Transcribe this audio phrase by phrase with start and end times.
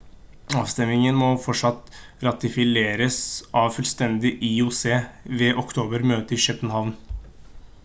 [0.59, 1.91] avstemmingen må fortsatt
[2.27, 3.19] ratifiseres
[3.63, 4.81] av fullstendig ioc
[5.43, 6.95] ved oktober-møtet i københavn